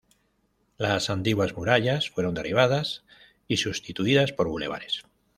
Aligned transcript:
Las 0.79 1.11
antiguas 1.11 1.55
murallas 1.55 2.09
fueron 2.09 2.33
derribadas 2.33 3.03
y 3.47 3.57
sustituidas 3.57 4.33
por 4.33 4.47
bulevares. 4.47 5.03